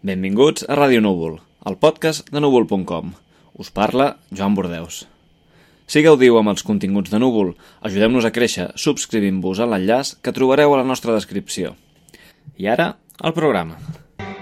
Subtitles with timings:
[0.00, 1.34] Benvinguts a Ràdio Núvol,
[1.68, 3.10] el podcast de núvol.com.
[3.60, 5.02] Us parla Joan Bordeus.
[5.84, 7.50] Si gaudiu amb els continguts de Núvol,
[7.84, 11.74] ajudem-nos a créixer subscrivint-vos a l'enllaç que trobareu a la nostra descripció.
[12.56, 13.76] I ara, el programa.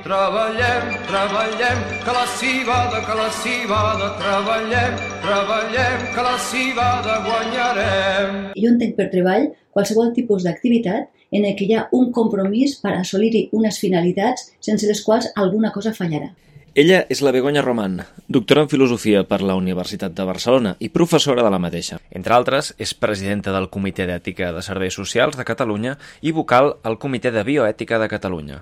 [0.06, 4.94] Treballem, treballem, que la cibada, que la cibada, treballem,
[5.26, 8.38] treballem, que la cibada guanyarem.
[8.54, 12.96] Jo entenc per treball qualsevol tipus d'activitat en el que hi ha un compromís per
[12.96, 16.32] assolir-hi unes finalitats sense les quals alguna cosa fallarà.
[16.78, 17.96] Ella és la Begoña Román,
[18.28, 21.98] doctora en Filosofia per la Universitat de Barcelona i professora de la mateixa.
[22.14, 27.00] Entre altres, és presidenta del Comitè d'Ètica de Serveis Socials de Catalunya i vocal al
[27.02, 28.60] Comitè de Bioètica de Catalunya.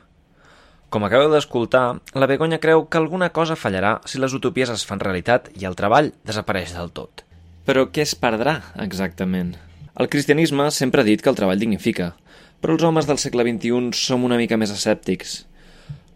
[0.88, 5.02] Com acabeu d'escoltar, la Begoña creu que alguna cosa fallarà si les utopies es fan
[5.02, 7.26] realitat i el treball desapareix del tot.
[7.66, 9.56] Però què es perdrà, exactament?
[9.98, 12.14] El cristianisme sempre ha dit que el treball dignifica,
[12.60, 15.44] però els homes del segle XXI som una mica més escèptics.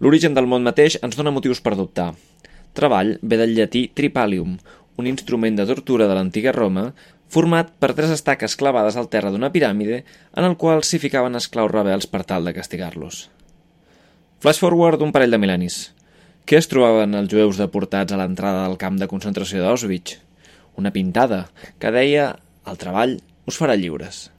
[0.01, 2.12] L'origen del món mateix ens dona motius per dubtar.
[2.73, 4.56] Treball ve del llatí tripalium,
[4.97, 6.91] un instrument de tortura de l'antiga Roma
[7.31, 11.70] format per tres estaques clavades al terra d'una piràmide en el qual s'hi ficaven esclaus
[11.70, 13.29] rebels per tal de castigar-los.
[14.41, 15.79] Flash forward un parell de mil·lennis.
[16.48, 20.17] Què es trobaven els jueus deportats a l'entrada del camp de concentració d'Auschwitz?
[20.81, 21.45] Una pintada
[21.79, 22.33] que deia
[22.67, 24.31] «El treball us farà lliures».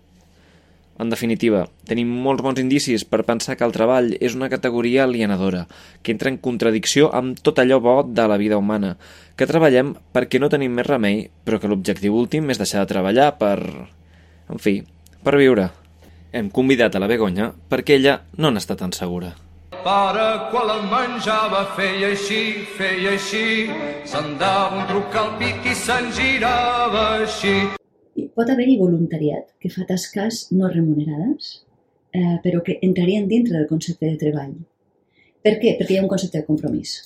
[1.02, 5.64] En definitiva, tenim molts bons indicis per pensar que el treball és una categoria alienadora,
[6.04, 8.94] que entra en contradicció amb tot allò bo de la vida humana,
[9.36, 13.32] que treballem perquè no tenim més remei, però que l'objectiu últim és deixar de treballar
[13.42, 13.58] per...
[14.52, 14.78] en fi,
[15.26, 15.72] per viure.
[16.38, 19.34] Hem convidat a la Begoña perquè ella no n'està tan segura.
[19.82, 23.46] Pare, quan el menjava, feia així, feia així,
[24.06, 27.81] se'n dava un truc al pit i se'n girava així.
[28.36, 31.54] Pot haver-hi voluntariat que fa tasques no remunerades,
[32.14, 34.54] eh, però que entrarien dintre del concepte de treball.
[35.42, 35.78] Per què?
[35.80, 36.98] Perquè hi ha un concepte de compromís.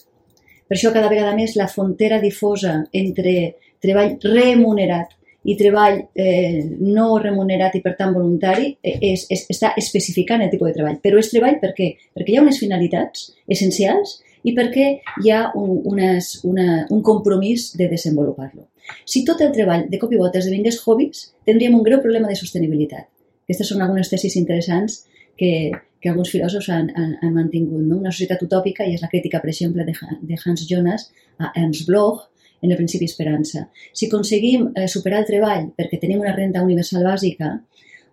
[0.66, 3.35] Per això cada vegada més la frontera difosa entre
[3.83, 5.13] treball remunerat
[5.45, 10.50] i treball eh, no remunerat i per tant voluntari eh, és, és, està especificant el
[10.50, 10.97] tipus de treball.
[11.03, 11.91] Però és treball per què?
[12.17, 14.88] Perquè hi ha unes finalitats essencials i perquè
[15.22, 18.66] hi ha un, unes, una, un compromís de desenvolupar-lo.
[19.06, 22.38] Si tot el treball de cop i volta esdevingués hobbies, tindríem un greu problema de
[22.40, 23.07] sostenibilitat.
[23.46, 25.03] Aquestes són algunes tesis interessants
[25.38, 27.84] que, que alguns filòsofs han, han, han mantingut.
[27.85, 28.00] No?
[28.00, 31.85] Una societat utòpica, i és la crítica, per exemple, de, de Hans Jonas a Ernst
[31.90, 32.25] Bloch,
[32.66, 33.68] en el principi esperança.
[33.94, 37.52] Si aconseguim eh, superar el treball perquè tenim una renta universal bàsica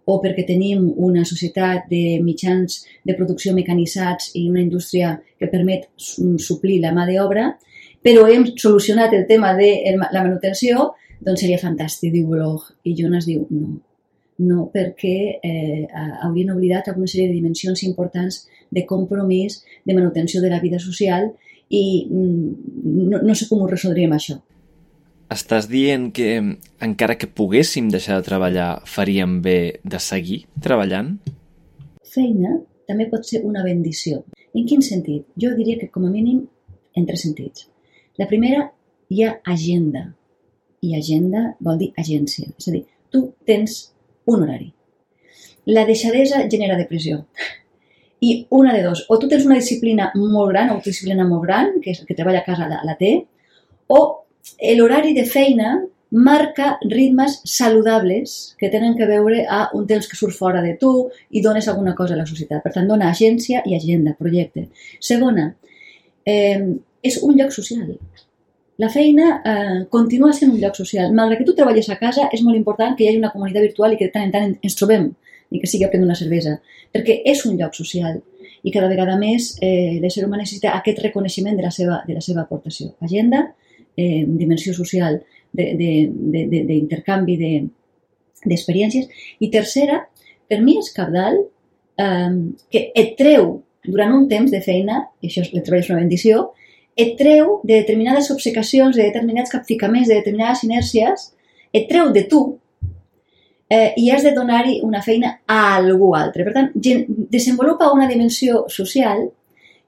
[0.04, 5.88] o perquè tenim una societat de mitjans de producció mecanitzats i una indústria que permet
[5.96, 7.52] suplir la mà d'obra,
[8.02, 10.92] però hem solucionat el tema de la manutenció,
[11.22, 12.72] doncs seria fantàstic, diu Bloch.
[12.84, 13.76] I Jonas diu no,
[14.42, 15.84] no, perquè eh,
[16.24, 18.42] haurien oblidat alguna sèrie de dimensions importants
[18.72, 21.30] de compromís, de manutenció de la vida social
[21.70, 22.48] i mm,
[23.12, 24.40] no, no sé com ho resoldríem això.
[25.32, 26.34] Estàs dient que
[26.84, 31.14] encara que poguéssim deixar de treballar faríem bé de seguir treballant?
[32.12, 32.58] Feina
[32.88, 34.26] també pot ser una bendició.
[34.52, 35.24] En quin sentit?
[35.40, 36.42] Jo diria que com a mínim
[36.98, 37.71] en tres sentits.
[38.20, 38.66] La primera,
[39.08, 40.06] hi ha agenda.
[40.82, 42.50] I agenda vol dir agència.
[42.58, 43.78] És a dir, tu tens
[44.26, 44.72] un horari.
[45.72, 47.22] La deixadesa genera depressió.
[48.22, 51.46] I una de dos, o tu tens una disciplina molt gran, o una disciplina molt
[51.46, 53.16] gran, que, és, que treballa a casa la, la té,
[53.90, 54.02] o
[54.78, 55.72] l'horari de feina
[56.12, 61.08] marca ritmes saludables que tenen que veure a un temps que surt fora de tu
[61.30, 62.60] i dones alguna cosa a la societat.
[62.62, 64.68] Per tant, dona agència i agenda, projecte.
[65.00, 65.48] Segona,
[66.26, 66.60] eh,
[67.02, 67.88] és un lloc social.
[68.82, 71.12] La feina eh, continua sent un lloc social.
[71.14, 73.94] Malgrat que tu treballes a casa, és molt important que hi hagi una comunitat virtual
[73.94, 75.10] i que de tant en tant ens trobem
[75.52, 76.56] i que sigui a prendre una cervesa,
[76.94, 78.22] perquè és un lloc social
[78.62, 82.22] i cada vegada més eh, l'ésser humà necessita aquest reconeixement de la seva, de la
[82.24, 82.94] seva aportació.
[83.04, 83.54] Agenda,
[83.96, 85.20] eh, dimensió social
[85.52, 87.68] d'intercanvi de, de,
[88.46, 89.04] d'experiències.
[89.08, 89.14] De,
[89.44, 89.96] I tercera,
[90.48, 92.32] per mi és cabdal eh,
[92.72, 96.52] que et treu durant un temps de feina, i això el treball és una bendició,
[96.96, 101.30] et treu de determinades obsecacions, de determinats capficaments, de determinades inèrcies,
[101.72, 102.42] et treu de tu
[103.72, 106.44] eh, i has de donar-hi una feina a algú altre.
[106.44, 109.24] Per tant, desenvolupa una dimensió social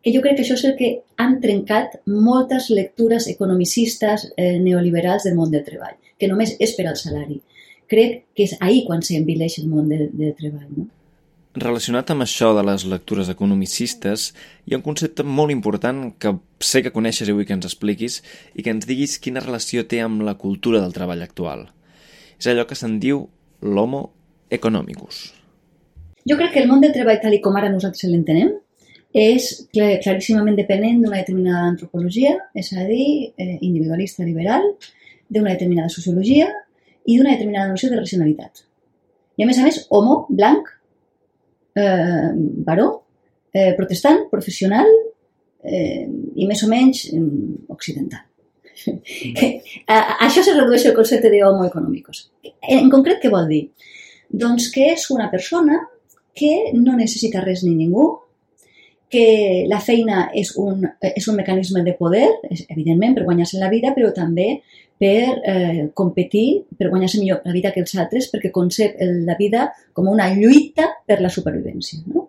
[0.05, 0.91] que jo crec que això és el que
[1.21, 6.89] han trencat moltes lectures economicistes eh, neoliberals del món del treball, que només és per
[6.91, 7.41] al salari.
[7.89, 10.69] Crec que és ahir quan s'envileix el món del, del treball.
[10.77, 10.89] No?
[11.55, 14.33] Relacionat amb això de les lectures economicistes,
[14.67, 18.17] hi ha un concepte molt important que sé que coneixes i vull que ens expliquis
[18.59, 21.69] i que ens diguis quina relació té amb la cultura del treball actual.
[22.43, 23.23] És allò que se'n diu
[23.63, 24.03] l'homo
[24.51, 25.31] economicus.
[26.27, 28.51] Jo crec que el món del treball tal com ara nosaltres l'entenem
[29.15, 34.73] és clar, claríssimament dependent d'una determinada antropologia, és a dir, eh, individualista liberal,
[35.31, 36.51] d'una determinada sociologia
[37.07, 38.67] i d'una determinada noció de racionalitat.
[39.39, 40.74] I a més a més, homo, blanc,
[41.75, 42.31] eh,
[42.67, 42.89] baró,
[43.53, 44.89] eh, protestant, professional
[45.65, 46.07] eh,
[46.37, 47.25] i més o menys eh,
[47.75, 48.25] occidental.
[49.87, 52.29] a, a això se redueix el concepte de homo econòmicos.
[52.75, 53.65] En concret, què vol dir?
[54.35, 55.81] Doncs que és una persona
[56.35, 58.09] que no necessita res ni ningú,
[59.15, 62.27] que la feina és un, és un mecanisme de poder,
[62.67, 64.49] evidentment, per guanyar-se la vida, però també
[64.99, 69.69] per eh, competir, per guanyar-se millor la vida que els altres, perquè concep la vida
[69.95, 72.03] com una lluita per la supervivència.
[72.11, 72.29] No?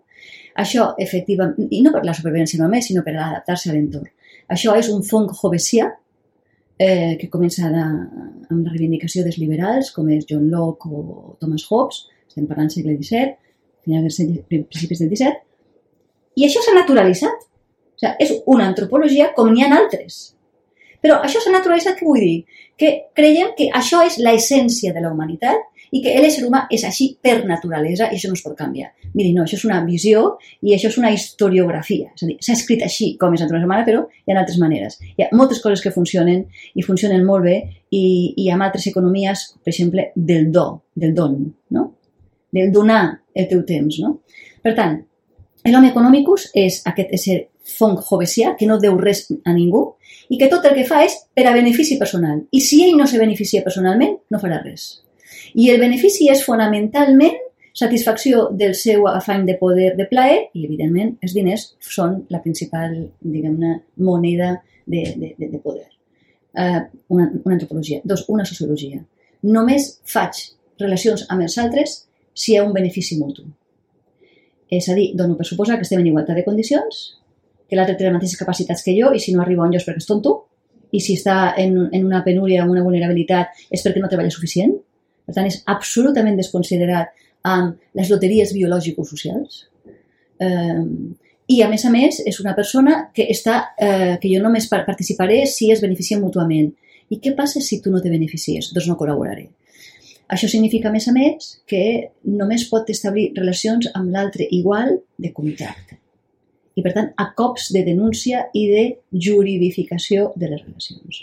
[0.62, 4.08] Això, efectivament, i no per la supervivència només, sinó per adaptar-se a l'entorn.
[4.54, 5.88] Això és un fong hobbesià,
[6.78, 7.86] eh, que comença la,
[8.50, 12.94] amb la reivindicació dels liberals, com és John Locke o Thomas Hobbes, estem parlant segle
[12.96, 13.34] XVII,
[13.86, 14.40] final del
[14.70, 15.42] principis del XVII,
[16.36, 17.44] i això s'ha naturalitzat.
[17.96, 20.36] O sigui, és una antropologia com n'hi ha altres.
[21.00, 22.60] Però això s'ha naturalitzat, què vull dir?
[22.76, 27.08] Que creiem que això és l'essència de la humanitat i que l'ésser humà és així
[27.22, 28.90] per naturalesa i això no es pot canviar.
[29.14, 30.24] Miri, no, això és una visió
[30.66, 32.10] i això és una historiografia.
[32.12, 34.58] És a dir, s'ha escrit així com és la naturalesa humana, però hi ha altres
[34.60, 34.98] maneres.
[35.14, 36.44] Hi ha moltes coses que funcionen
[36.74, 37.56] i funcionen molt bé
[37.90, 38.04] i,
[38.36, 41.38] i ha altres economies, per exemple, del do, del don,
[41.70, 41.90] no?
[42.56, 43.04] del donar
[43.34, 44.00] el teu temps.
[44.02, 44.18] No?
[44.64, 44.98] Per tant,
[45.66, 49.82] L'home econòmicus és aquest ésser fong jovesià que no deu res a ningú
[50.30, 52.44] i que tot el que fa és per a benefici personal.
[52.54, 54.86] I si ell no se beneficia personalment, no farà res.
[55.58, 57.42] I el benefici és fonamentalment
[57.76, 62.94] satisfacció del seu afany de poder de plaer i, evidentment, els diners són la principal,
[63.20, 63.74] diguem-ne,
[64.06, 64.54] moneda
[64.86, 65.90] de, de, de, de poder.
[66.56, 68.00] Uh, una, una antropologia.
[68.04, 69.02] Dos, una sociologia.
[69.44, 70.46] Només faig
[70.80, 72.00] relacions amb els altres
[72.32, 73.44] si hi ha un benefici mutu.
[74.72, 77.02] És a dir, dono per suposar que estem en igualtat de condicions,
[77.68, 79.86] que l'altre té les mateixes capacitats que jo i si no arriba on jo és
[79.86, 80.34] perquè és tonto
[80.94, 84.74] i si està en, en una penúria o una vulnerabilitat és perquè no treballa suficient.
[85.26, 87.14] Per tant, és absolutament desconsiderat
[87.46, 89.64] amb les loteries biològico-socials.
[90.42, 90.82] Eh,
[91.46, 95.44] I, a més a més, és una persona que, està, eh, que jo només participaré
[95.50, 96.72] si es beneficien mútuament.
[97.10, 98.72] I què passa si tu no te beneficies?
[98.74, 99.46] Doncs no col·laboraré.
[100.32, 101.82] Això significa, a més a més, que
[102.26, 106.00] només pot establir relacions amb l'altre igual de contracte.
[106.76, 108.82] I, per tant, a cops de denúncia i de
[109.12, 111.22] juridificació de les relacions.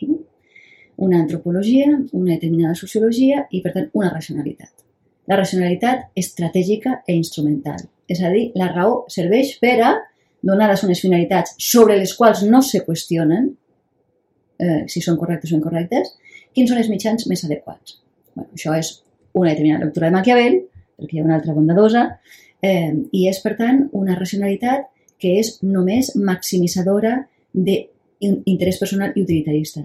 [1.03, 4.71] Una antropologia, una determinada sociologia i, per tant, una racionalitat.
[5.27, 7.83] La racionalitat estratègica e instrumental.
[8.07, 9.91] És a dir, la raó serveix per a,
[10.44, 13.51] donades unes finalitats sobre les quals no se qüestionen,
[14.59, 16.15] eh, si són correctes o incorrectes,
[16.53, 18.02] quins són els mitjans més adequats.
[18.35, 18.95] Bueno, això és
[19.33, 20.59] una determinada lectura de Maquiavel,
[21.00, 22.06] perquè hi ha una altra bondadosa,
[22.62, 24.88] eh, i és, per tant, una racionalitat
[25.21, 27.18] que és només maximitzadora
[27.53, 29.83] d'interès personal i utilitarista.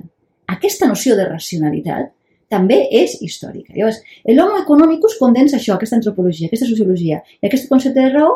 [0.49, 2.15] Aquesta noció de racionalitat
[2.49, 3.75] també és històrica.
[3.77, 4.01] Llavors,
[4.33, 8.33] l'homo economicus condensa això, aquesta antropologia, aquesta sociologia i aquest concepte de raó,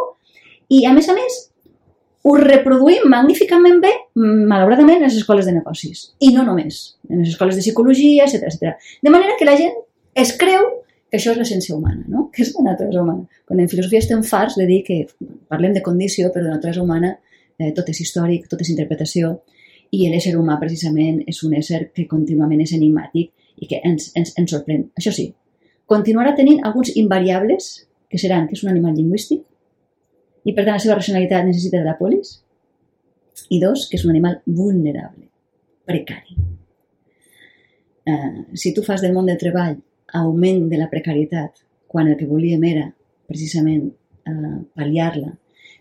[0.69, 1.39] i a més a més
[2.23, 6.05] ho reproduïm magníficament bé, malauradament, en les escoles de negocis.
[6.23, 8.93] I no només, en les escoles de psicologia, etc etc.
[9.03, 9.75] De manera que la gent
[10.15, 10.69] es creu
[11.13, 12.29] que això és l'essència humana, no?
[12.33, 13.41] que és la naturalesa humana.
[13.49, 15.03] Quan en filosofia estem farts de dir que
[15.53, 17.11] parlem de condició, però de naturalesa humana
[17.59, 19.35] eh, tot és històric, tot és interpretació,
[19.93, 23.29] i l'ésser humà precisament és un ésser que contínuament és enigmàtic
[23.61, 24.87] i que ens, ens, ens sorprèn.
[24.97, 25.29] Això sí,
[25.85, 27.69] continuarà tenint alguns invariables,
[28.09, 29.45] que seran que és un animal lingüístic,
[30.49, 32.39] i per tant la seva racionalitat necessita de la polis,
[33.53, 35.29] i dos, que és un animal vulnerable,
[35.85, 36.41] precari.
[38.03, 39.77] Uh, si tu fas del món del treball
[40.13, 42.89] augment de la precarietat, quan el que volíem era
[43.29, 43.89] precisament
[44.29, 45.33] eh, pal·liar-la.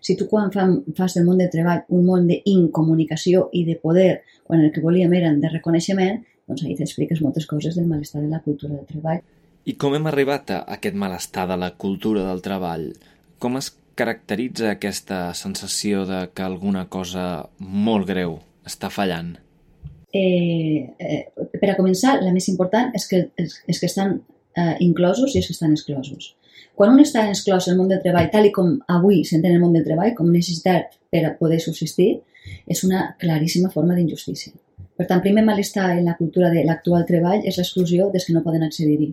[0.02, 4.24] Si tu quan fam, fas del món del treball un món d'incomunicació i de poder,
[4.48, 8.32] quan el que volíem era de reconeixement, doncs ahí t'expliques moltes coses del malestar de
[8.32, 9.22] la cultura del treball.
[9.64, 12.90] I com hem arribat a aquest malestar de la cultura del treball?
[13.38, 19.36] Com es caracteritza aquesta sensació de que alguna cosa molt greu està fallant?
[20.12, 24.18] eh, eh, per a començar, la més important és que, és, és que estan
[24.58, 26.34] eh, inclosos i és que estan exclosos.
[26.76, 29.76] Quan un està exclòs el món del treball, tal i com avui s'entén el món
[29.76, 32.12] del treball, com necessitat per a poder subsistir,
[32.68, 34.54] és una claríssima forma d'injustícia.
[34.98, 38.44] Per tant, primer malestar en la cultura de l'actual treball és l'exclusió dels que no
[38.46, 39.12] poden accedir-hi,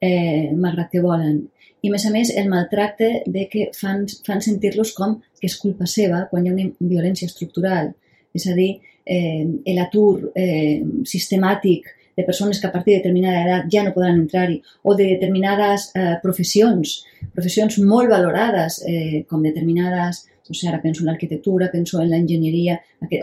[0.00, 1.42] eh, malgrat que volen.
[1.82, 5.58] I, a més a més, el maltracte de que fan, fan sentir-los com que és
[5.58, 7.92] culpa seva quan hi ha una violència estructural.
[8.36, 8.70] És a dir,
[9.06, 9.44] eh,
[9.76, 14.58] l'atur eh, sistemàtic de persones que a partir de determinada edat ja no podran entrar-hi,
[14.82, 16.98] o de determinades eh, professions,
[17.32, 22.74] professions molt valorades, eh, com determinades no sé, ara penso en l'arquitectura, penso en l'enginyeria,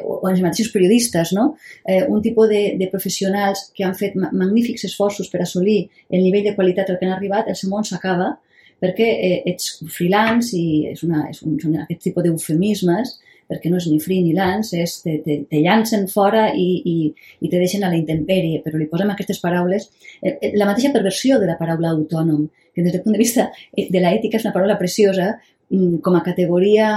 [0.01, 1.51] o en els mateixos periodistes, no?
[1.85, 6.47] Eh, un tipus de, de professionals que han fet magnífics esforços per assolir el nivell
[6.47, 8.37] de qualitat al que han arribat, el seu món s'acaba
[8.79, 13.17] perquè eh, ets freelance i és una, és un, són aquest tipus d'eufemismes
[13.49, 16.95] perquè no és ni free ni lance, és te, te, te llancen fora i, i,
[17.41, 19.89] i te deixen a la intempèrie, però li posem aquestes paraules,
[20.21, 23.49] eh, eh, la mateixa perversió de la paraula autònom, que des del punt de vista
[23.73, 25.31] eh, de l'ètica és una paraula preciosa,
[25.73, 26.91] mm, com a categoria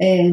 [0.00, 0.30] eh,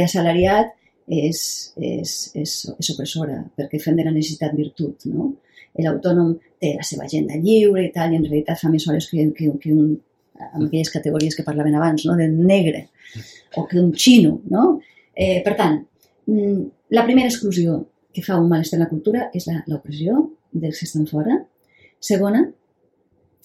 [0.00, 0.72] d'assalariat
[1.10, 1.40] és,
[1.76, 5.34] és, és, és opressora, perquè fem de la necessitat virtut, no?
[5.80, 9.28] L'autònom té la seva agenda lliure i tal, i en realitat fa més hores que,
[9.36, 9.92] que, que un,
[10.48, 12.16] amb aquelles categories que parlaven abans, no?
[12.18, 12.88] del negre,
[13.56, 14.80] o que un xino, no?
[15.20, 15.76] Eh, per tant,
[16.26, 16.60] mm,
[16.96, 17.74] la primera exclusió
[18.14, 20.16] que fa un malestar en la cultura és l'opressió
[20.50, 21.36] dels que estan fora.
[22.00, 22.40] Segona,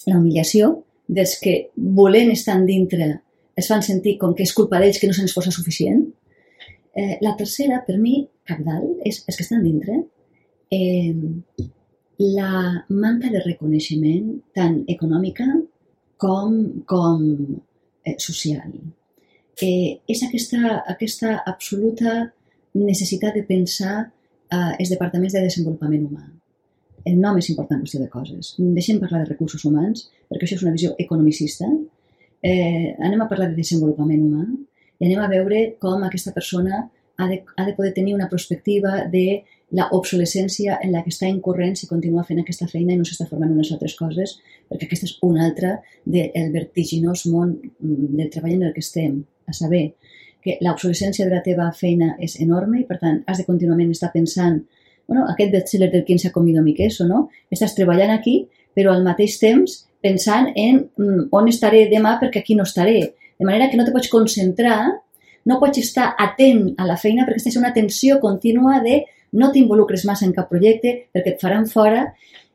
[0.08, 3.10] la humiliació dels que volent estar dintre
[3.55, 6.01] es fan sentir com que és culpa d'ells que no se'ns posa suficient.
[6.96, 8.17] Eh, la tercera, per mi,
[8.48, 10.00] capdalt, és els que estan dintre.
[10.72, 11.13] Eh,
[12.39, 15.46] la manca de reconeixement tant econòmica
[16.17, 17.25] com, com
[18.05, 18.72] eh, social
[19.62, 22.16] eh, és aquesta, aquesta absoluta
[22.76, 26.26] necessitat de pensar eh, els departaments de desenvolupament humà.
[27.06, 28.56] El nom és important qüestió de coses.
[28.58, 31.70] Deixem parlar de recursos humans, perquè això és una visió economicista.
[32.42, 34.46] Eh, anem a parlar de desenvolupament humà
[35.00, 36.84] i anem a veure com aquesta persona
[37.18, 41.28] ha de, ha de poder tenir una perspectiva de la obsolescència en la que està
[41.28, 44.38] incorrent si continua fent aquesta feina i no s'està formant unes altres coses,
[44.70, 49.24] perquè aquesta és una altra del vertiginós món mm, del treball en el que estem
[49.48, 49.88] a saber
[50.46, 54.12] que l'obsolescència de la teva feina és enorme i, per tant, has de contínuament estar
[54.14, 54.62] pensant
[55.08, 57.30] bueno, aquest bestseller del quien se ha comido mi queso, no?
[57.54, 58.40] Estàs treballant aquí,
[58.74, 63.16] però al mateix temps pensant en mm, on estaré demà perquè aquí no estaré.
[63.40, 64.80] De manera que no te pots concentrar,
[65.46, 69.04] no pots estar atent a la feina perquè estàs en una tensió contínua de
[69.36, 72.08] no t'involucres massa en cap projecte perquè et faran fora.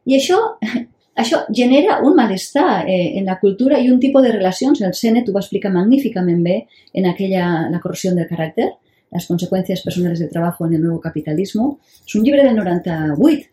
[0.09, 0.39] I això
[1.23, 4.81] això genera un malestar eh, en la cultura i un tipus de relacions.
[4.81, 6.63] El Sene t'ho va explicar magníficament bé
[6.95, 8.71] en aquella La corrupció del caràcter,
[9.11, 11.73] les conseqüències personals del treball en el nou capitalisme.
[12.07, 13.51] És un llibre del 98,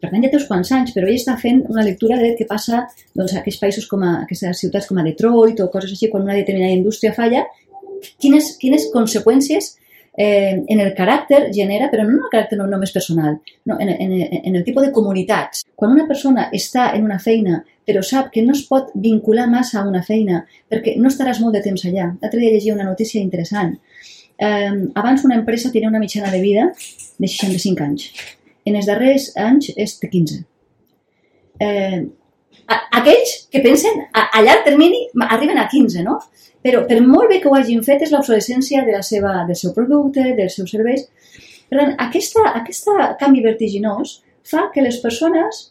[0.00, 2.48] per tant ja té uns quants anys, però ell està fent una lectura de què
[2.48, 2.82] passa
[3.16, 6.26] doncs, a aquests països com a aquestes ciutats com a Detroit o coses així, quan
[6.26, 7.44] una determinada indústria falla,
[8.20, 9.74] quines, quines conseqüències
[10.16, 13.92] eh, en el caràcter genera, però no en el caràcter no, només personal, no, en,
[13.94, 15.64] en, en el tipus de comunitats.
[15.74, 19.80] Quan una persona està en una feina però sap que no es pot vincular massa
[19.80, 20.42] a una feina
[20.72, 22.08] perquè no estaràs molt de temps allà.
[22.22, 23.74] L'altre dia llegia una notícia interessant.
[24.38, 28.08] Eh, abans una empresa tenia una mitjana de vida de 65 anys.
[28.64, 30.40] En els darrers anys és de 15.
[31.60, 32.00] Eh,
[32.68, 36.18] aquells que pensen a, a llarg termini arriben a 15, no?
[36.64, 39.74] Però per molt bé que ho hagin fet és l'obsolescència de la seva, del seu
[39.76, 41.04] producte, dels seus serveis.
[41.68, 45.66] Per tant, aquesta, aquesta canvi vertiginós fa que les persones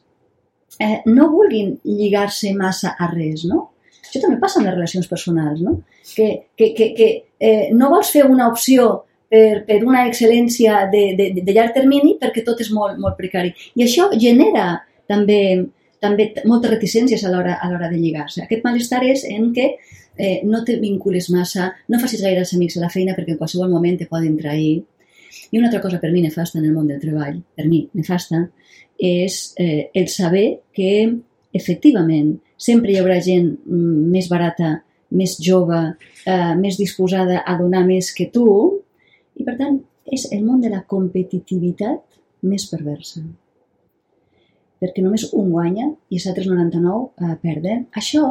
[0.79, 3.69] eh, no vulguin lligar-se massa a res, no?
[4.03, 5.79] Això també passa en les relacions personals, no?
[6.13, 7.09] Que, que, que, que
[7.39, 12.17] eh, no vols fer una opció per, per una excel·lència de, de, de llarg termini
[12.21, 13.53] perquè tot és molt, molt precari.
[13.73, 15.39] I això genera també,
[16.03, 18.43] també moltes reticències a l'hora de lligar-se.
[18.43, 19.69] Aquest malestar és en què
[20.17, 23.41] eh, no te vincules massa, no facis gaire els amics a la feina perquè en
[23.41, 24.81] qualsevol moment te poden trair.
[25.51, 28.43] I una altra cosa per mi nefasta en el món del treball, per mi nefasta,
[28.99, 30.93] és eh, el saber que
[31.53, 34.75] efectivament sempre hi haurà gent mm, més barata,
[35.13, 35.81] més jove,
[36.25, 38.47] eh, més disposada a donar més que tu
[39.37, 39.79] i per tant
[40.13, 42.19] és el món de la competitivitat
[42.49, 43.21] més perversa
[44.83, 47.85] perquè només un guanya i els altres 99 eh, perden.
[47.95, 48.25] Això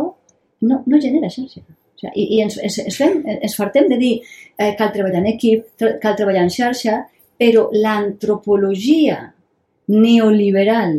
[0.68, 1.64] no, no genera xarxa.
[1.64, 5.22] O sigui, I i ens, ens, ens, fem, ens fartem de dir eh, cal treballar
[5.22, 7.00] en equip, cal treballar en xarxa,
[7.40, 9.18] però l'antropologia
[9.92, 10.98] neoliberal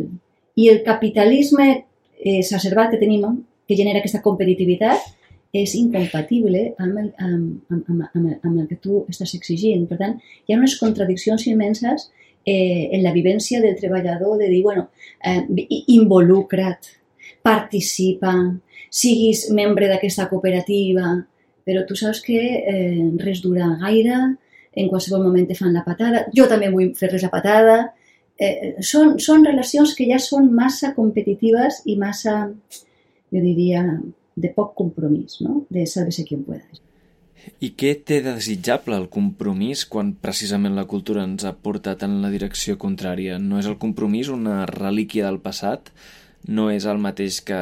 [0.60, 3.24] i el capitalisme eh, exacerbat que tenim,
[3.68, 5.06] que genera aquesta competitivitat,
[5.54, 9.86] és incompatible amb el, amb, amb, amb, amb el que tu estàs exigint.
[9.86, 12.08] Per tant, hi ha unes contradiccions immenses
[12.44, 14.88] eh, en la vivència del treballador de dir, bueno,
[15.24, 15.42] eh,
[15.94, 16.90] involucra't,
[17.44, 18.34] participa,
[18.88, 21.12] siguis membre d'aquesta cooperativa,
[21.64, 24.20] però tu saps que eh, res dura gaire,
[24.74, 27.76] en qualsevol moment te fan la patada, jo també vull fer-les la patada.
[28.34, 32.48] Eh, són, són relacions que ja són massa competitives i massa,
[33.30, 33.84] jo diria,
[34.34, 35.62] de poc compromís, no?
[35.70, 36.66] de sálvese quien pueda.
[37.60, 42.20] I què té de desitjable el compromís quan precisament la cultura ens ha portat en
[42.22, 43.38] la direcció contrària?
[43.38, 45.92] No és el compromís una relíquia del passat?
[46.48, 47.58] no és el mateix que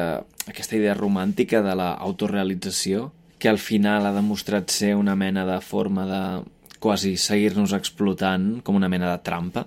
[0.49, 3.11] aquesta idea romàntica de l'autorealització?
[3.43, 6.19] que al final ha demostrat ser una mena de forma de
[6.79, 9.65] quasi seguir-nos explotant com una mena de trampa?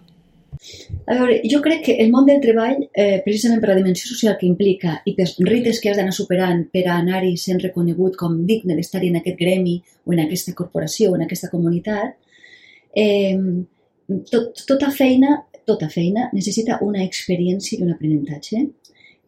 [1.05, 4.39] A veure, jo crec que el món del treball, eh, precisament per la dimensió social
[4.41, 8.79] que implica i per rites que has d'anar superant per anar-hi sent reconegut com digne
[8.81, 12.15] destar en aquest gremi o en aquesta corporació o en aquesta comunitat,
[12.95, 13.37] eh,
[14.31, 18.63] tot, tota feina tota feina necessita una experiència i un aprenentatge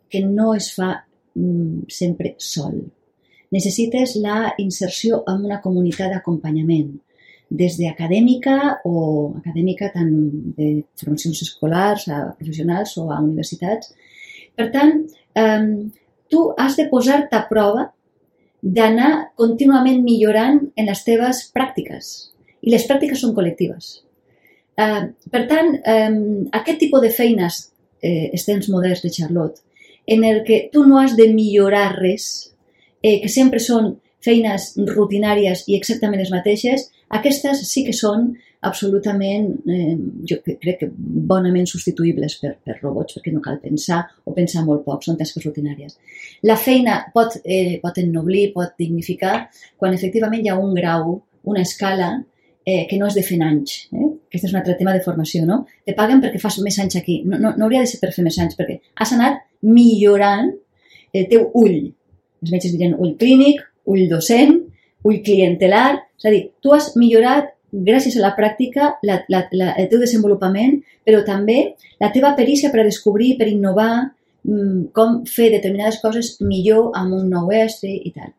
[0.08, 0.92] que no es fa
[1.34, 2.78] mm, sempre sol.
[3.52, 6.94] Necessites la inserció en una comunitat d'acompanyament,
[7.60, 8.94] des d'acadèmica o
[9.38, 10.10] acadèmica tant
[10.56, 10.68] de
[11.00, 13.94] formacions escolars a professionals o a universitats.
[14.54, 15.00] Per tant,
[15.42, 15.68] eh,
[16.28, 17.88] tu has de posar-te a prova
[18.62, 22.10] d'anar contínuament millorant en les teves pràctiques.
[22.62, 24.00] I les pràctiques són col·lectives.
[24.78, 26.10] Eh, per tant, eh,
[26.60, 27.72] aquest tipus de feines,
[28.02, 29.60] eh, els temps moderns de Charlotte,
[30.06, 32.52] en el que tu no has de millorar res,
[33.02, 39.52] eh, que sempre són feines rutinàries i exactament les mateixes, aquestes sí que són absolutament,
[39.70, 39.94] eh,
[40.26, 44.82] jo crec que bonament substituïbles per, per robots, perquè no cal pensar o pensar molt
[44.86, 45.98] poc, són tasques rutinàries.
[46.42, 51.62] La feina pot, eh, pot ennoblir, pot dignificar, quan efectivament hi ha un grau, una
[51.62, 52.16] escala,
[52.68, 53.76] eh, que no és de fent anys.
[53.92, 54.08] Eh?
[54.28, 55.62] Aquest és un altre tema de formació, no?
[55.86, 57.22] Te paguen perquè fas més anys aquí.
[57.24, 60.50] No, no, no hauria de ser per fer més anys, perquè has anat millorant
[61.16, 61.78] el teu ull.
[62.42, 64.58] Els metges dirien ull clínic, ull docent,
[65.08, 66.02] ull clientelar.
[66.18, 70.00] És a dir, tu has millorat gràcies a la pràctica la, la, la, el teu
[70.00, 71.58] desenvolupament, però també
[72.00, 73.92] la teva perícia per a descobrir, per innovar,
[74.48, 78.32] mmm, com fer determinades coses millor amb un nou estri i tal.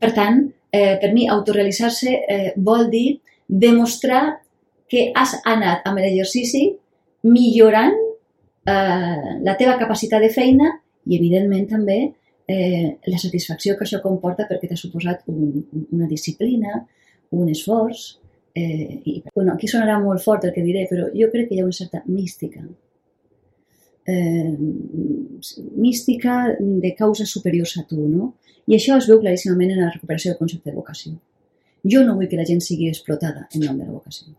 [0.00, 4.40] Per tant, eh, per mi, autorealitzar-se eh, vol dir demostrar
[4.90, 6.68] que has anat amb l'exercici
[7.22, 7.96] millorant
[8.66, 10.70] eh, la teva capacitat de feina
[11.06, 11.98] i, evidentment, també
[12.50, 15.52] eh, la satisfacció que això comporta perquè t'ha suposat un,
[15.92, 16.80] una disciplina,
[17.30, 18.16] un esforç.
[18.54, 21.62] Eh, i, bueno, aquí sonarà molt fort el que diré, però jo crec que hi
[21.62, 22.62] ha una certa mística.
[24.10, 24.54] Eh,
[25.76, 28.34] mística de causes superiors a tu, no?
[28.66, 31.14] I això es veu claríssimament en la recuperació del concepte de vocació.
[31.86, 34.34] Jo no vull que la gent sigui explotada en nom de la vocació.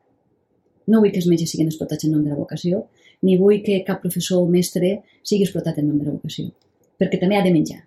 [0.87, 2.85] No vull que els metges siguin explotats en nom de la vocació,
[3.21, 6.49] ni vull que cap professor o mestre sigui explotat en nom de la vocació,
[6.99, 7.81] perquè també ha de menjar.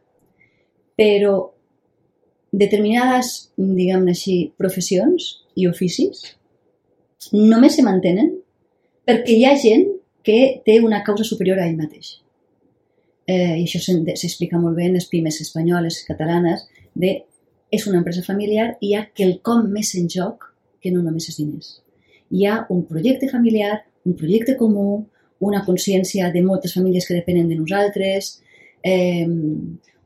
[0.99, 1.35] Però
[2.55, 6.25] determinades, diguem-ne així, professions i oficis
[7.33, 8.33] només se mantenen
[9.09, 9.87] perquè hi ha gent
[10.25, 12.19] que té una causa superior a ell mateix.
[13.27, 17.23] Eh, I això s'explica molt bé en les pimes espanyoles, catalanes, de
[17.75, 20.47] és una empresa familiar i hi ha quelcom més en joc
[20.81, 21.71] que no només els diners.
[22.31, 25.05] Hi ha un projecte familiar, un projecte comú,
[25.45, 28.39] una consciència de moltes famílies que depenen de nosaltres,
[28.83, 29.27] eh,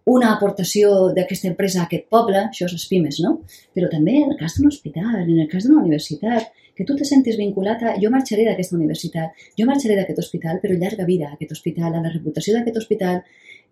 [0.09, 3.35] una aportació d'aquesta empresa a aquest poble, això és les pimes, no?
[3.77, 7.05] Però també en el cas d'un hospital, en el cas d'una universitat, que tu te
[7.05, 11.35] sentis vinculat a jo marxaré d'aquesta universitat, jo marxaré d'aquest hospital, però llarga vida a
[11.35, 13.18] aquest hospital, a la reputació d'aquest hospital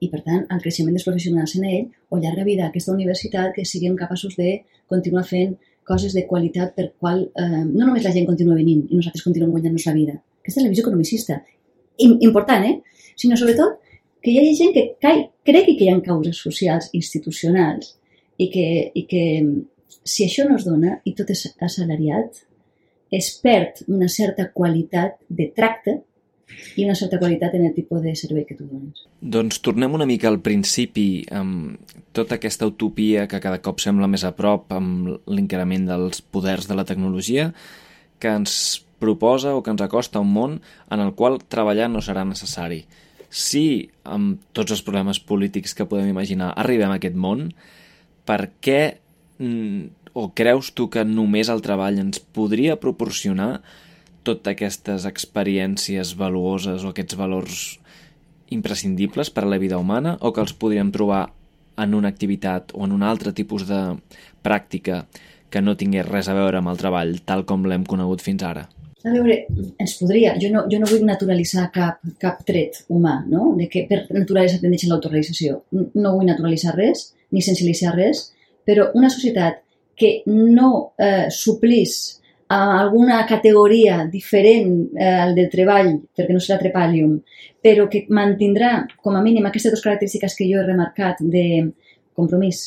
[0.01, 3.55] i, per tant, al creixement dels professionals en ell o llarga vida a aquesta universitat
[3.55, 4.59] que siguem capaços de
[4.91, 5.55] continuar fent
[5.87, 9.55] coses de qualitat per qual eh, no només la gent continua venint i nosaltres continuem
[9.55, 10.19] guanyant-nos la vida.
[10.43, 11.41] Aquesta és la visió economicista.
[12.03, 13.05] I, important, eh?
[13.15, 13.79] Sinó, sobretot,
[14.27, 15.15] que hi hagi gent que
[15.47, 17.93] cregui que hi ha causes socials institucionals
[18.43, 18.67] i que,
[18.99, 19.23] i que
[20.03, 22.43] si això no es dona i tot és assalariat,
[23.15, 26.01] es perd una certa qualitat de tracte
[26.75, 29.07] i una certa qualitat en el tipus de servei que tu dones.
[29.23, 31.79] Doncs tornem una mica al principi, amb
[32.11, 36.75] tota aquesta utopia que cada cop sembla més a prop amb l'increment dels poders de
[36.75, 37.53] la tecnologia,
[38.19, 40.61] que ens proposa o que ens acosta a un món
[40.91, 42.87] en el qual treballar no serà necessari.
[43.37, 47.51] Si, amb tots els problemes polítics que podem imaginar, arribem a aquest món,
[48.25, 48.81] per què
[49.39, 53.61] mm, o creus tu que només el treball ens podria proporcionar
[54.27, 57.67] totes aquestes experiències valuoses o aquests valors
[58.57, 61.27] imprescindibles per a la vida humana o que els podríem trobar
[61.77, 63.81] en una activitat o en un altre tipus de
[64.43, 65.05] pràctica
[65.51, 68.67] que no tingués res a veure amb el treball tal com l'hem conegut fins ara?
[69.07, 69.37] A veure,
[69.79, 70.35] ens podria.
[70.43, 73.53] Jo no, jo no vull naturalitzar cap, cap tret humà, no?
[73.59, 75.61] De que per naturalesa tendeix a l'autorealització.
[75.95, 78.25] No vull naturalitzar res, ni sensibilitzar res,
[78.67, 79.63] però una societat
[79.97, 82.17] que no eh, suplís
[82.49, 87.15] a alguna categoria diferent eh, al del treball, perquè no serà trepàlium,
[87.63, 91.47] però que mantindrà com a mínim aquestes dues característiques que jo he remarcat de
[92.19, 92.65] compromís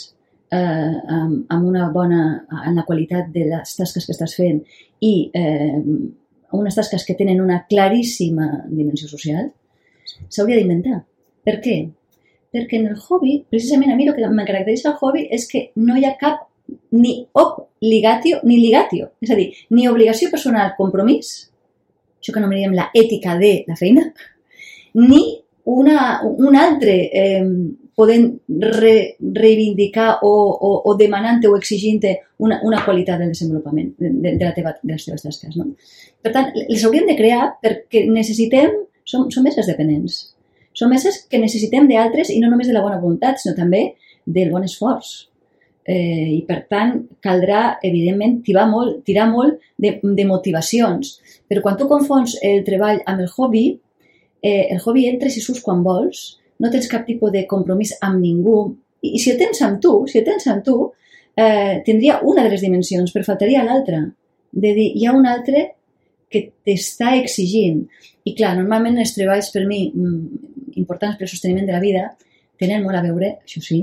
[0.52, 2.24] eh, amb, amb una bona,
[2.66, 4.64] en la qualitat de les tasques que estàs fent
[5.06, 5.80] i eh,
[6.58, 9.50] unes tasques que tenen una claríssima dimensió social,
[10.28, 11.02] s'hauria d'inventar.
[11.46, 11.78] Per què?
[12.54, 15.70] Perquè en el hobby, precisament a mi el que me caracteritza el hobby és que
[15.76, 16.48] no hi ha cap
[16.92, 19.12] ni obligatio ni ligatio.
[19.22, 21.52] És a dir, ni obligació personal, compromís,
[22.20, 24.10] això que anomenaríem la ètica de la feina,
[24.98, 25.24] ni
[25.70, 27.46] una, un altre eh,
[28.00, 28.30] podent
[28.80, 28.96] re,
[29.36, 32.06] reivindicar o, o, o demanant o exigint
[32.40, 35.58] una, una qualitat del desenvolupament de, de, la teva, de les teves tasques.
[35.60, 35.74] No?
[36.24, 40.22] Per tant, les hauríem de crear perquè necessitem, som, som éssers dependents,
[40.80, 43.90] som éssers que necessitem d'altres i no només de la bona voluntat, sinó també
[44.26, 45.12] del bon esforç.
[45.90, 51.16] Eh, I per tant, caldrà, evidentment, tirar molt, tirar molt de, de motivacions.
[51.50, 53.66] Però quan tu confons el treball amb el hobby,
[54.44, 58.20] eh, el hobby entra si surts quan vols, no tens cap tipus de compromís amb
[58.22, 58.62] ningú,
[59.02, 60.78] i, i si el tens amb tu, si el tens amb tu,
[61.40, 64.02] eh, tindria una de les dimensions, però faltaria l'altra.
[64.52, 65.66] De dir, hi ha un altre
[66.30, 67.86] que t'està exigint.
[68.28, 72.10] I clar, normalment els treballs per mi mm, importants per al sosteniment de la vida
[72.60, 73.80] tenen molt a veure, això sí,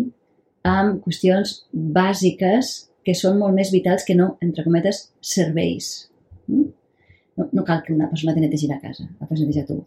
[0.66, 2.74] amb qüestions bàsiques
[3.06, 6.10] que són molt més vitals que no, entre cometes, serveis.
[6.50, 6.68] Mm?
[7.36, 9.80] No, no cal que una persona te netegi la casa, la pots netejar tu.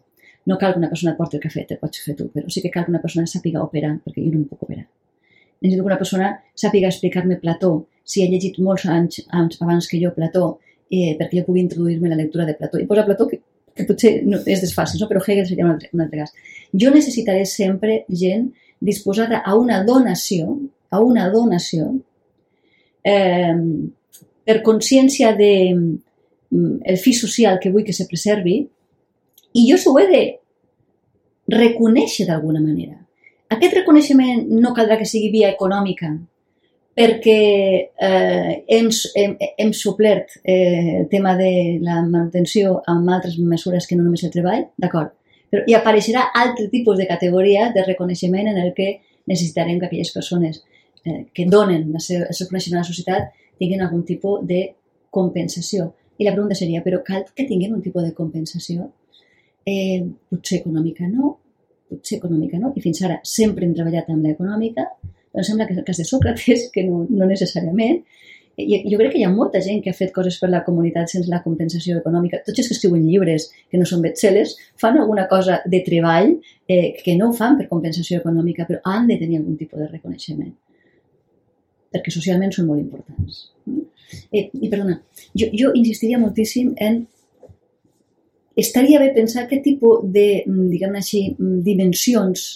[0.46, 2.62] No cal que una persona et porti el cafè, te pots fer tu, però sí
[2.64, 4.86] que cal que una persona sàpiga operar, perquè jo no em puc operar.
[5.60, 7.74] Necessito que una persona sàpiga explicar-me Plató,
[8.04, 10.46] si ha llegit molts anys abans que jo Plató,
[10.90, 12.80] eh, perquè jo pugui introduir-me la lectura de Plató.
[12.80, 13.40] I posa Plató que,
[13.76, 15.08] que potser no, és desfàcil, no?
[15.10, 16.34] però Hegel seria un altre, un altre cas.
[16.72, 18.48] Jo necessitaré sempre gent
[18.80, 20.56] disposada a una donació,
[20.90, 21.92] a una donació,
[23.04, 23.54] eh,
[24.44, 28.62] per consciència de mm, el fi social que vull que se preservi,
[29.54, 30.24] i jo s'ho he de
[31.50, 32.98] reconèixer d'alguna manera.
[33.50, 36.12] Aquest reconeixement no caldrà que sigui via econòmica,
[36.94, 37.40] perquè
[37.90, 43.98] eh, hem, hem, hem suplert eh, el tema de la manutenció amb altres mesures que
[43.98, 45.14] no només el treball, d'acord,
[45.50, 50.12] però hi apareixerà altre tipus de categoria de reconeixement en el que necessitarem que aquelles
[50.14, 50.62] persones
[51.04, 54.62] eh, que donen el seu, el seu coneixement a la societat tinguin algun tipus de
[55.10, 55.90] compensació.
[56.18, 58.90] I la pregunta seria, però cal que tinguin un tipus de compensació?
[59.68, 61.34] Eh, potser econòmica no,
[61.90, 64.86] potser econòmica no, i fins ara sempre hem treballat amb l'econòmica,
[65.30, 68.00] però sembla que és el cas de Sòcrates, que no, no necessàriament,
[68.60, 71.08] i jo crec que hi ha molta gent que ha fet coses per la comunitat
[71.08, 72.42] sense la compensació econòmica.
[72.44, 76.34] Tots els que escriuen llibres que no són bestsellers fan alguna cosa de treball
[76.68, 79.88] eh, que no ho fan per compensació econòmica, però han de tenir algun tipus de
[79.88, 80.52] reconeixement
[81.90, 83.40] perquè socialment són molt importants.
[84.30, 85.00] Eh, I perdona,
[85.34, 87.02] jo, jo insistiria moltíssim en
[88.60, 92.46] estaria bé pensar què tipus de, diguem així, dimensions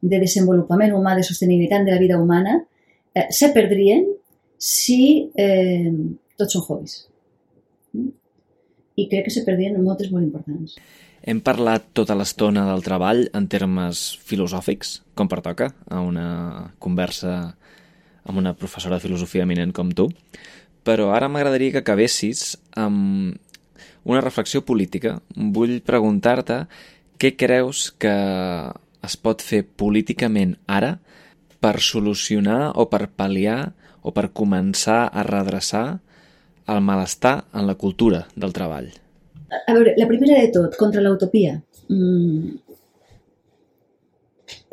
[0.00, 2.60] de desenvolupament humà, de sostenibilitat de la vida humana,
[3.14, 4.06] eh, se perdrien
[4.58, 5.90] si eh,
[6.38, 6.96] tots són hobbies.
[8.98, 10.76] I crec que se perdien moltes molt importants.
[11.28, 16.28] Hem parlat tota l'estona del treball en termes filosòfics, com pertoca, a una
[16.82, 17.34] conversa
[18.28, 20.08] amb una professora de filosofia eminent com tu,
[20.86, 23.38] però ara m'agradaria que acabessis amb
[24.08, 25.18] una reflexió política.
[25.36, 26.62] Vull preguntar-te
[27.20, 28.14] què creus que
[29.04, 30.96] es pot fer políticament ara
[31.62, 35.86] per solucionar o per pal·liar o per començar a redreçar
[36.68, 38.88] el malestar en la cultura del treball?
[39.48, 41.56] A veure, la primera de tot, contra l'utopia.
[41.88, 42.56] Mm.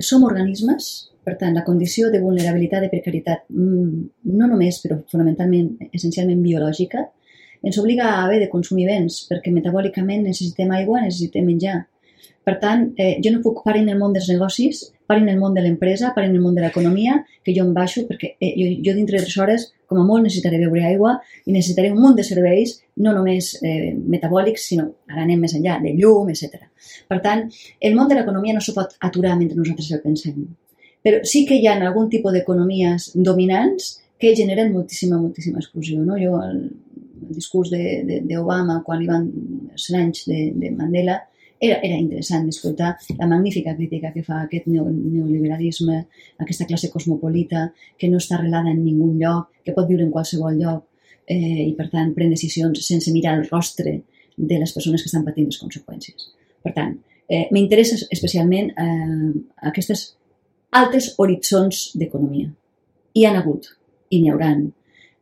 [0.04, 0.90] Som organismes,
[1.24, 4.02] per tant, la condició de vulnerabilitat, de precarietat, mm,
[4.36, 7.08] no només, però fonamentalment, essencialment biològica,
[7.66, 11.82] ens obliga a haver de consumir béns, perquè metabòlicament necessitem aigua, necessitem menjar.
[12.46, 15.54] Per tant, eh, jo no puc parar en el món dels negocis parin el món
[15.54, 18.96] de l'empresa, parin el món de l'economia, que jo em baixo perquè eh, jo, jo
[18.98, 22.26] dintre de tres hores com a molt necessitaré beure aigua i necessitaré un munt de
[22.26, 22.76] serveis,
[23.06, 26.66] no només eh, metabòlics, sinó ara anem més enllà, de llum, etc.
[27.10, 27.46] Per tant,
[27.80, 30.42] el món de l'economia no s'ho pot aturar mentre nosaltres el pensem.
[31.06, 36.02] Però sí que hi ha algun tipus d'economies dominants que generen moltíssima, moltíssima exclusió.
[36.02, 36.18] No?
[36.18, 36.64] Jo, el,
[37.28, 39.30] el discurs d'Obama, quan li van
[39.76, 41.20] ser anys de, de Mandela,
[41.60, 46.02] era, era interessant d'escoltar la magnífica crítica que fa aquest neoliberalisme,
[46.44, 50.60] aquesta classe cosmopolita que no està arrelada en ningú lloc, que pot viure en qualsevol
[50.60, 50.84] lloc
[51.28, 54.02] eh, i per tant pren decisions sense mirar el rostre
[54.36, 56.30] de les persones que estan patint les conseqüències.
[56.66, 56.98] Per tant,
[57.30, 59.32] eh, m'interessa especialment eh,
[59.72, 60.06] aquestes
[60.76, 62.50] altres horitzons d'economia.
[63.16, 63.72] Hi han hagut
[64.12, 64.68] i n'hi hauran.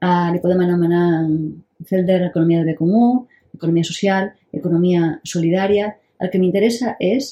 [0.03, 1.05] Eh, li podem anomenar
[1.87, 7.29] Felder economia del bé comú, economia social, economia solidària, el que m'interessa és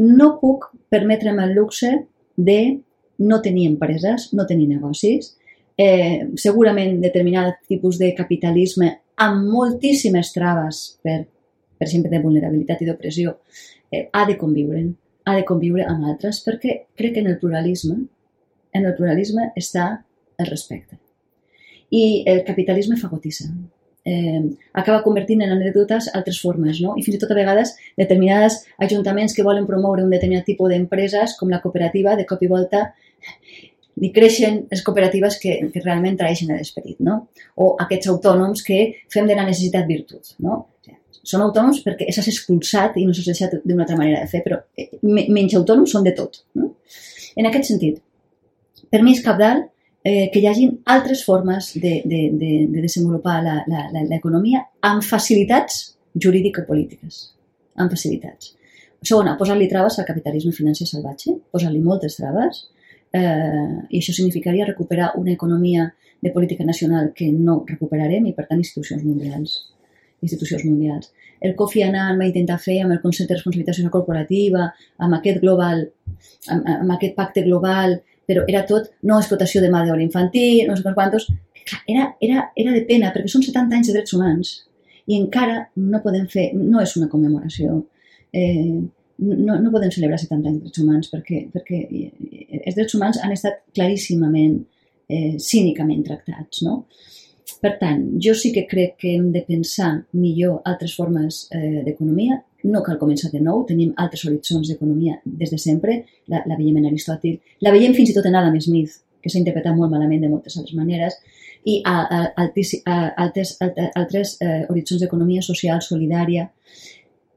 [0.00, 1.92] no puc permetre'm el luxe
[2.36, 2.58] de
[3.22, 5.34] no tenir empreses, no tenir negocis,
[5.76, 11.20] eh, segurament determinat tipus de capitalisme amb moltíssimes traves per,
[11.78, 13.36] per exemple, de vulnerabilitat i d'opressió,
[13.90, 14.86] eh, ha de conviure,
[15.24, 18.00] ha de conviure amb altres, perquè crec que en el pluralisme,
[18.72, 20.04] en el pluralisme està
[20.38, 21.01] el respecte.
[21.92, 23.50] I el capitalisme fagotissa.
[24.04, 24.40] Eh,
[24.74, 26.96] acaba convertint en anècdotes altres formes, no?
[26.98, 31.36] I fins i tot a vegades determinades ajuntaments que volen promoure un determinat tipus d'empreses,
[31.38, 32.88] com la cooperativa, de cop i volta
[34.02, 37.26] ni creixen les cooperatives que, que realment traeixen l'esperit, no?
[37.60, 38.80] O aquests autònoms que
[39.12, 40.64] fem de la necessitat virtut, no?
[41.22, 44.58] Són autònoms perquè s'has expulsat i no s'has deixat d'una altra manera de fer, però
[44.74, 46.40] eh, menys autònoms són de tot.
[46.58, 46.72] No?
[47.38, 48.00] En aquest sentit,
[48.90, 49.68] per mi és capdalt
[50.04, 53.40] eh, que hi hagin altres formes de, de, de, de desenvolupar
[54.10, 55.84] l'economia amb facilitats
[56.14, 57.22] jurídico-polítiques.
[57.80, 58.52] Amb facilitats.
[59.02, 62.66] Segona, posar-li traves al capitalisme financer salvatge, posar-li moltes traves,
[63.12, 65.88] eh, i això significaria recuperar una economia
[66.22, 69.56] de política nacional que no recuperarem i, per tant, institucions mundials.
[70.22, 71.10] Institucions mundials.
[71.42, 74.68] El Kofi Annan va intentar fer amb el concepte de responsabilitat social corporativa,
[75.02, 75.82] amb aquest global,
[76.54, 80.76] amb, amb aquest pacte global, però era tot no explotació de mà d'obra infantil, no
[80.76, 81.28] sé quantos.
[81.86, 84.52] Era, era, era de pena, perquè són 70 anys de drets humans
[85.10, 87.80] i encara no podem fer, no és una commemoració.
[88.32, 88.80] Eh,
[89.22, 91.80] no, no podem celebrar 70 anys de drets humans perquè, perquè
[92.62, 94.60] els drets humans han estat claríssimament
[95.08, 96.62] eh, cínicament tractats.
[96.66, 96.82] No?
[97.62, 102.40] Per tant, jo sí que crec que hem de pensar millor altres formes eh, d'economia.
[102.68, 106.02] No cal començar de nou, tenim altres horitzons d'economia des de sempre.
[106.30, 109.40] La, la veiem en Aristòtil, la veiem fins i tot en Adam Smith, que s'ha
[109.40, 111.18] interpretat molt malament de moltes altres maneres,
[111.64, 113.54] i a, a, a, a, altres,
[113.94, 116.48] altres, eh, horitzons d'economia social, solidària.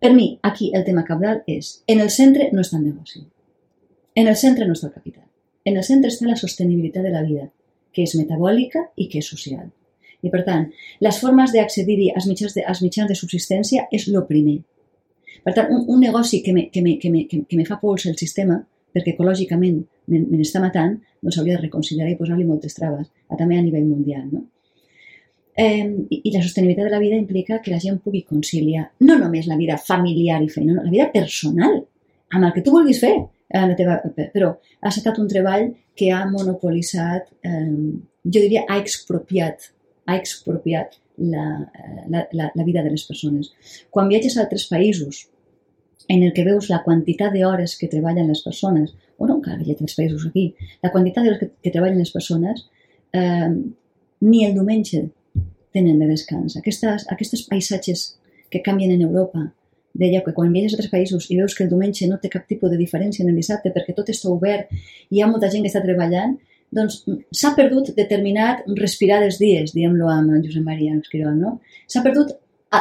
[0.02, 3.22] Per mi, aquí el tema cabdal és, en el centre no està el negoci,
[4.16, 5.26] en el centre no està el capital,
[5.66, 7.50] en el centre està la sostenibilitat de la vida,
[7.94, 9.70] que és metabòlica i que és social.
[10.26, 10.70] I per tant,
[11.06, 14.60] les formes d'accedir-hi als, mitjans de, als mitjans de subsistència és el primer.
[15.46, 18.08] Per tant, un, un negoci que me, que, me, que, me, que, me fa pols
[18.10, 18.58] el sistema,
[18.96, 19.78] perquè ecològicament
[20.10, 23.66] me, me n'està matant, doncs hauria de reconsiderar i posar-li moltes traves, a, també a
[23.66, 24.26] nivell mundial.
[24.32, 24.42] No?
[25.56, 29.20] Eh, i, I la sostenibilitat de la vida implica que la gent pugui conciliar no
[29.22, 31.78] només la vida familiar i feina, no, la vida personal,
[32.34, 33.14] amb el que tu vulguis fer,
[33.54, 34.00] eh, la teva,
[34.34, 34.50] però
[34.82, 37.70] ha estat un treball que ha monopolitzat, eh,
[38.26, 39.70] jo diria, ha expropiat,
[40.10, 41.46] ha expropiat la,
[42.10, 43.54] la, la, la vida de les persones.
[43.94, 45.28] Quan viatges a altres països
[46.08, 49.74] en el que veus la quantitat d'hores que treballen les persones, o no encara hi
[49.74, 50.48] ha tres països aquí,
[50.84, 52.65] la quantitat d'hores que, que treballen les persones,
[53.15, 53.52] eh,
[54.22, 55.06] ni el diumenge
[55.76, 56.56] tenen de descans.
[56.60, 58.08] Aquestes, aquests paisatges
[58.52, 59.48] que canvien en Europa,
[59.96, 62.46] deia que quan viatges a altres països i veus que el diumenge no té cap
[62.48, 65.63] tipus de diferència en el dissabte perquè tot està obert i hi ha molta gent
[65.63, 66.36] que està treballant,
[66.76, 71.60] doncs s'ha perdut determinat respirar dels dies, diem-lo amb Josep Maria Esquirol, no?
[71.88, 72.36] S'ha perdut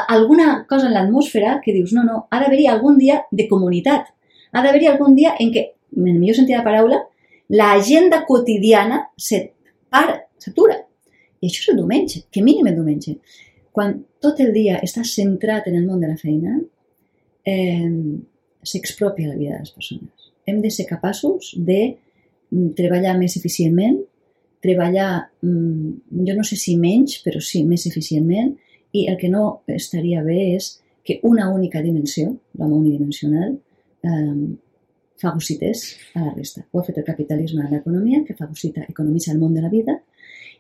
[0.09, 4.11] alguna cosa en l'atmosfera que dius, no, no, ha d'haver-hi algun dia de comunitat.
[4.53, 5.65] Ha d'haver-hi algun dia en què,
[5.97, 7.01] en el millor sentit de la paraula,
[7.55, 10.79] l'agenda quotidiana s'atura.
[11.41, 13.19] I això és el diumenge, que mínim el diumenge.
[13.75, 16.57] Quan tot el dia estàs centrat en el món de la feina,
[17.45, 17.91] eh,
[18.65, 20.33] s'expropia la vida de les persones.
[20.47, 21.97] Hem de ser capaços de
[22.51, 23.99] mm, treballar més eficientment,
[24.65, 28.55] treballar, mm, jo no sé si menys, però sí més eficientment,
[28.95, 30.71] i el que no estaria bé és
[31.05, 33.59] que una única dimensió, l'home unidimensional,
[34.07, 34.57] eh,
[35.21, 36.65] fagocités a la resta.
[36.71, 39.99] Ho ha fet el capitalisme a l'economia, que fagocita, economitza el món de la vida,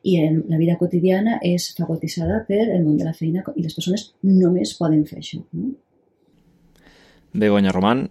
[0.04, 3.72] i en la vida quotidiana és fagotitzada per el món de la feina i les
[3.72, 5.40] persones només poden fer això.
[5.56, 5.72] No?
[7.32, 8.08] Begoña Roman,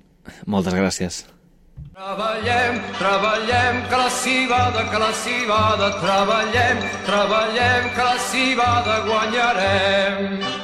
[0.49, 1.23] moltes gràcies.
[1.93, 10.62] Treballem, treballem, que la cibada, que la cibada, treballem, treballem, que la cibada guanyarem.